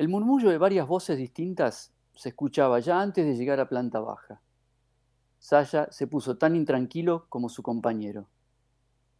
[0.00, 4.40] El murmullo de varias voces distintas se escuchaba ya antes de llegar a planta baja.
[5.38, 8.26] Saya se puso tan intranquilo como su compañero.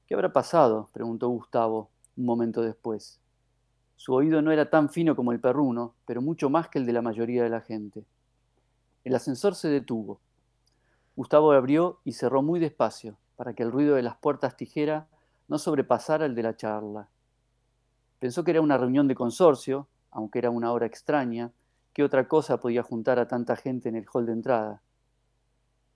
[0.06, 0.88] ¿Qué habrá pasado?
[0.94, 3.20] preguntó Gustavo un momento después.
[3.96, 6.94] Su oído no era tan fino como el perruno, pero mucho más que el de
[6.94, 8.06] la mayoría de la gente.
[9.04, 10.18] El ascensor se detuvo.
[11.14, 15.08] Gustavo abrió y cerró muy despacio, para que el ruido de las puertas tijera
[15.46, 17.10] no sobrepasara el de la charla.
[18.18, 21.52] Pensó que era una reunión de consorcio, aunque era una hora extraña,
[21.92, 24.82] ¿qué otra cosa podía juntar a tanta gente en el hall de entrada?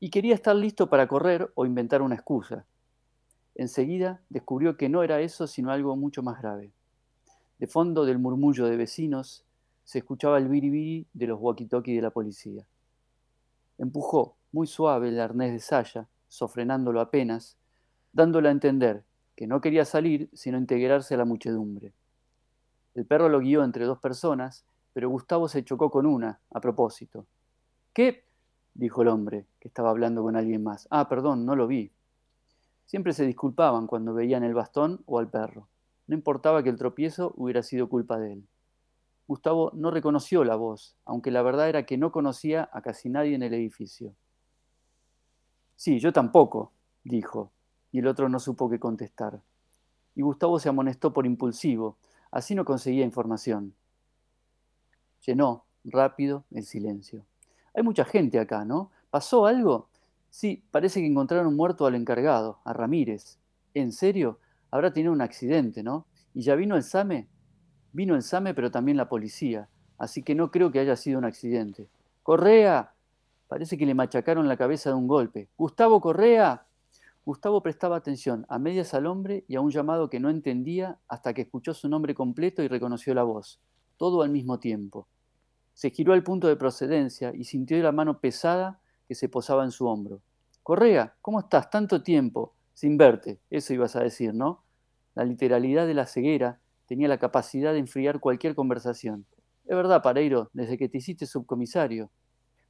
[0.00, 2.66] Y quería estar listo para correr o inventar una excusa.
[3.54, 6.72] Enseguida descubrió que no era eso, sino algo mucho más grave.
[7.58, 9.44] De fondo del murmullo de vecinos
[9.84, 12.66] se escuchaba el biribiri de los walkie-talkie de la policía.
[13.78, 17.56] Empujó muy suave el arnés de saya, sofrenándolo apenas,
[18.12, 19.04] dándole a entender
[19.36, 21.92] que no quería salir sino integrarse a la muchedumbre.
[22.94, 27.26] El perro lo guió entre dos personas, pero Gustavo se chocó con una, a propósito.
[27.92, 28.24] ¿Qué?
[28.74, 30.88] dijo el hombre, que estaba hablando con alguien más.
[30.90, 31.92] Ah, perdón, no lo vi.
[32.86, 35.68] Siempre se disculpaban cuando veían el bastón o al perro.
[36.06, 38.48] No importaba que el tropiezo hubiera sido culpa de él.
[39.26, 43.34] Gustavo no reconoció la voz, aunque la verdad era que no conocía a casi nadie
[43.34, 44.14] en el edificio.
[45.76, 46.72] Sí, yo tampoco,
[47.04, 47.50] dijo,
[47.90, 49.40] y el otro no supo qué contestar.
[50.14, 51.96] Y Gustavo se amonestó por impulsivo,
[52.34, 53.74] así no conseguía información.
[55.24, 57.24] Llenó rápido el silencio.
[57.72, 58.90] Hay mucha gente acá, ¿no?
[59.08, 59.88] ¿Pasó algo?
[60.30, 63.38] Sí, parece que encontraron muerto al encargado, a Ramírez.
[63.72, 64.40] ¿En serio?
[64.72, 66.06] Habrá tenido un accidente, ¿no?
[66.34, 67.28] ¿Y ya vino el SAME?
[67.92, 71.24] Vino el SAME, pero también la policía, así que no creo que haya sido un
[71.26, 71.88] accidente.
[72.24, 72.94] ¡Correa!
[73.46, 75.48] Parece que le machacaron la cabeza de un golpe.
[75.56, 76.63] ¡Gustavo Correa!
[77.26, 81.32] Gustavo prestaba atención a medias al hombre y a un llamado que no entendía hasta
[81.32, 83.62] que escuchó su nombre completo y reconoció la voz,
[83.96, 85.08] todo al mismo tiempo.
[85.72, 89.70] Se giró al punto de procedencia y sintió la mano pesada que se posaba en
[89.70, 90.20] su hombro.
[90.62, 91.70] Correa, ¿cómo estás?
[91.70, 94.62] Tanto tiempo sin verte, eso ibas a decir, ¿no?
[95.14, 99.24] La literalidad de la ceguera tenía la capacidad de enfriar cualquier conversación.
[99.64, 102.10] Es verdad, Pareiro, desde que te hiciste subcomisario.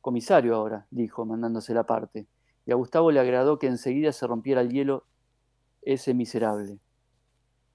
[0.00, 2.28] Comisario ahora, dijo, mandándose la parte
[2.66, 5.04] y a Gustavo le agradó que enseguida se rompiera el hielo
[5.82, 6.78] ese miserable.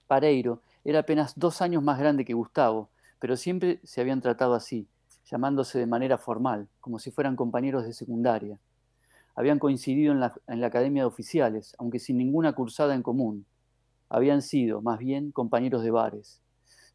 [0.07, 2.89] Pareiro era apenas dos años más grande que Gustavo,
[3.19, 4.87] pero siempre se habían tratado así,
[5.25, 8.59] llamándose de manera formal, como si fueran compañeros de secundaria.
[9.35, 13.45] Habían coincidido en la, en la Academia de Oficiales, aunque sin ninguna cursada en común.
[14.09, 16.41] Habían sido, más bien, compañeros de bares.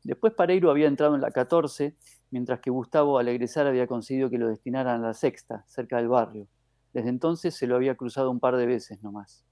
[0.03, 1.94] Después Pareiro había entrado en la 14,
[2.31, 6.09] mientras que Gustavo al egresar había conseguido que lo destinaran a la sexta, cerca del
[6.09, 6.49] barrio.
[6.94, 9.44] Desde entonces se lo había cruzado un par de veces nomás.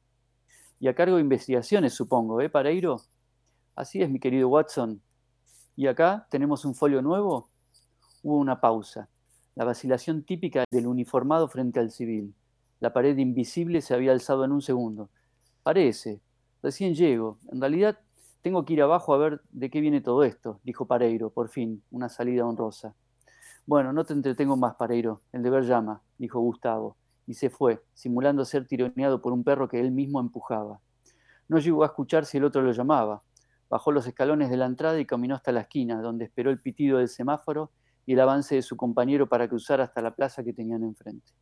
[0.79, 3.03] Y a cargo de investigaciones, supongo, ¿eh, Pareiro?
[3.75, 5.03] Así es, mi querido Watson.
[5.75, 7.49] ¿Y acá tenemos un folio nuevo?
[8.23, 9.09] Hubo una pausa,
[9.57, 12.33] la vacilación típica del uniformado frente al civil.
[12.79, 15.11] La pared invisible se había alzado en un segundo.
[15.65, 16.21] Parece,
[16.63, 17.39] recién llego.
[17.51, 17.99] En realidad
[18.41, 21.83] tengo que ir abajo a ver de qué viene todo esto, dijo Pareiro, por fin,
[21.91, 22.95] una salida honrosa.
[23.67, 25.23] Bueno, no te entretengo más, Pareiro.
[25.33, 26.97] El deber llama, dijo Gustavo
[27.27, 30.81] y se fue, simulando ser tironeado por un perro que él mismo empujaba.
[31.49, 33.23] No llegó a escuchar si el otro lo llamaba.
[33.69, 36.99] Bajó los escalones de la entrada y caminó hasta la esquina, donde esperó el pitido
[36.99, 37.71] del semáforo
[38.07, 41.33] y el avance de su compañero para cruzar hasta la plaza que tenían enfrente.